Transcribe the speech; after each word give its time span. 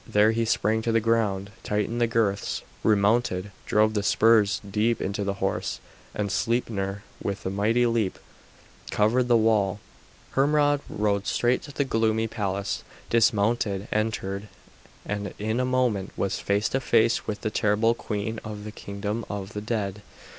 There 0.07 0.31
he 0.31 0.45
sprang 0.45 0.81
to 0.81 0.91
the 0.91 0.99
ground, 0.99 1.51
tightened 1.61 2.01
the 2.01 2.07
girths, 2.07 2.63
remounted, 2.83 3.51
drove 3.67 3.93
the 3.93 4.01
spurs 4.01 4.59
deep 4.67 4.99
into 4.99 5.23
the 5.23 5.35
horse, 5.35 5.79
and 6.15 6.31
Sleipner, 6.31 7.03
with 7.21 7.45
a 7.45 7.51
mighty 7.51 7.85
leap, 7.85 8.17
cleared 8.89 9.27
the 9.27 9.37
wall. 9.37 9.79
Hermod 10.31 10.81
rode 10.89 11.27
straight 11.27 11.61
to 11.61 11.71
the 11.71 11.85
gloomy 11.85 12.27
palace, 12.27 12.83
dismounted, 13.11 13.87
entered, 13.91 14.47
and 15.05 15.35
in 15.37 15.59
a 15.59 15.65
moment 15.65 16.13
was 16.17 16.39
face 16.39 16.67
to 16.69 16.79
face 16.81 17.27
with 17.27 17.41
the 17.41 17.51
terrible 17.51 17.93
queen 17.93 18.39
of 18.43 18.63
the 18.63 18.71
kingdom 18.71 19.23
of 19.29 19.53
the 19.53 19.61
dead. 19.61 20.01